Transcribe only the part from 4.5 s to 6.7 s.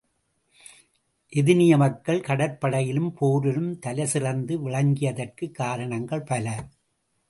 விளங்கியதற்குக் காரணங்கள் பல.